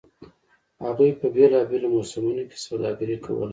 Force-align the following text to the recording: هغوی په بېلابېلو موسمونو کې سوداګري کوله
هغوی 0.83 1.09
په 1.19 1.27
بېلابېلو 1.35 1.87
موسمونو 1.95 2.43
کې 2.49 2.57
سوداګري 2.67 3.17
کوله 3.25 3.47